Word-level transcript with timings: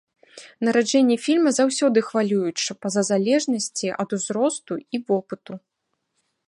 Нараджэнне 0.67 1.17
фільма 1.25 1.51
заўсёды 1.59 2.03
хвалююча 2.07 2.71
па-за 2.85 3.01
залежнасці 3.11 3.87
ад 4.05 4.09
узросту 4.19 4.73
і 4.99 5.03
вопыту. 5.13 5.53